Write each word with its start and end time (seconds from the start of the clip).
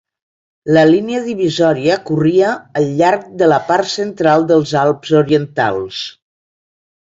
La 0.77 0.85
línia 0.91 1.19
divisòria 1.27 1.97
corria 2.07 2.55
al 2.81 2.89
llarg 3.03 3.29
de 3.43 3.51
la 3.53 3.61
part 3.69 3.93
central 3.97 4.49
dels 4.55 4.75
Alps 4.87 5.15
orientals. 5.23 6.03